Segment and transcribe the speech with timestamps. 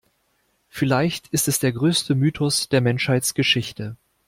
[0.67, 3.97] Vielleicht ist es der größte Mythos der Menschheitsgeschichte.